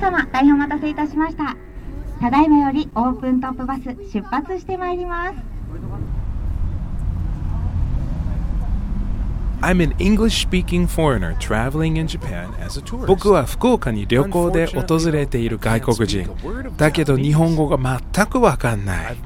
[0.00, 1.56] 大変お待たせいたしました。
[2.20, 3.82] ただいまよりオープントップバス
[4.12, 5.34] 出発してまいります。
[9.62, 13.06] I'm an English speaking foreigner traveling in Japan as a tourist.
[13.06, 16.30] 僕は福岡に旅行で訪れている外国人。
[16.78, 19.16] だけど日本語が全くわかんない。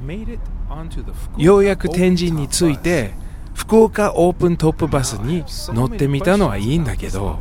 [1.36, 3.12] ようやく天神に着いて、
[3.54, 7.38] 福岡オープントップバスに乗ってみたのはいいんだけど、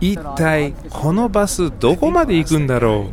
[0.00, 3.10] 一体このバスどこまで行くんだろ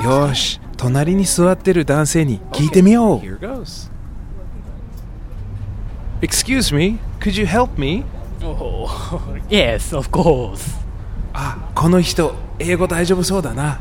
[0.00, 3.20] うよーし、隣に座ってる男性に聞いてみよう。
[6.20, 8.04] Excuse me, could you help me?
[8.42, 8.86] Oh,
[9.48, 10.76] yes, of course.
[11.32, 13.80] あ、この人、英語大丈夫そうだな。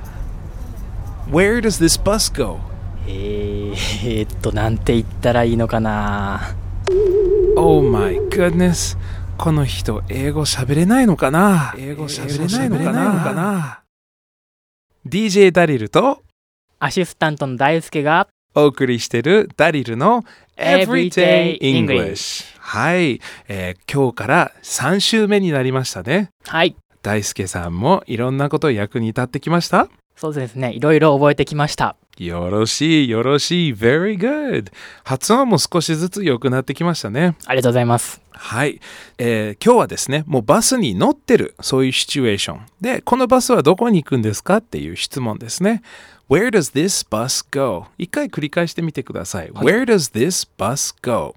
[1.30, 2.60] Where does this bus go?
[3.08, 6.56] えー、えーっと、なんて言ったらいいのかな。
[7.56, 8.98] Oh my goodness.
[9.38, 11.74] この人、英語喋れないのかな？
[11.78, 13.82] 英語喋れないのかな
[15.08, 16.24] ?DJ ダリルと
[16.80, 20.24] アシスタントの大輔が、お送りしてるダリルの
[20.56, 22.58] Everyday Everyday English。
[22.60, 26.30] はい、えー今日から3週目になりましたね。
[26.46, 26.76] はい。
[27.02, 29.90] 大輔さんもいろんなこと役に立ってきました？
[30.16, 30.72] そうですね。
[30.74, 31.98] いろいろ覚えてきました。
[32.18, 33.74] よろしい、よろしい。
[33.74, 34.72] Very good.
[35.04, 37.36] 発音も少しずつ良くなってきましたね。
[37.46, 38.22] ありがとうございます。
[38.32, 38.80] はい、
[39.18, 42.66] えー今日はですね、もうバスに乗ってる、そういうシチュエーション。
[42.82, 45.82] で、このバスはどこに行くんですかっていう質問ですね。
[46.30, 47.88] Where does this bus go?
[47.98, 49.52] 一回繰り返してみてください。
[49.52, 51.36] Where does this bus go?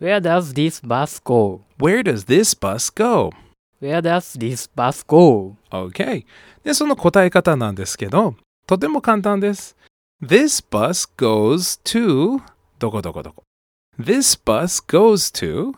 [0.00, 1.62] Where does this bus go?
[1.78, 3.32] Where does this bus go?
[3.80, 5.56] Where does this bus go?
[5.70, 6.24] OK。
[6.64, 8.34] で、その答え方なんですけど、
[8.66, 9.76] とても簡単です。
[10.22, 12.40] This bus goes to
[12.78, 13.42] どこどこどこ。
[14.00, 15.74] This bus goes to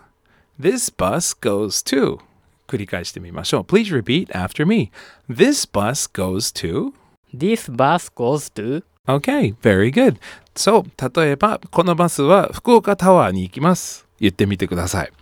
[0.60, 2.20] This bus goes to
[2.68, 3.62] 繰り返してみましょう。
[3.62, 4.92] Please repeat after me.
[5.28, 6.92] This bus goes to
[7.36, 10.20] This bus goes to OK, very good.
[10.54, 14.06] そう、例えば、このバスは福岡タワーに行きます。
[14.20, 15.12] 言ってみてください。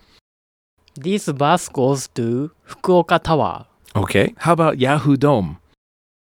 [0.95, 5.55] This bus goes to 福岡タワ OK, how about Yahoo Dome?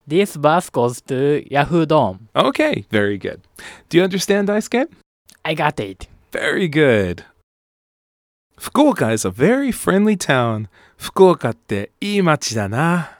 [0.07, 0.09] ー。
[0.09, 2.29] This bus goes to Yahoo Dome.
[2.35, 3.41] OK, very good.
[3.89, 4.87] Do you understand, Daisuke?
[5.45, 6.07] I got it.
[6.31, 7.23] Very good.
[8.57, 10.67] 福岡 is a very friendly town.
[10.97, 13.19] 福岡っていい街だな。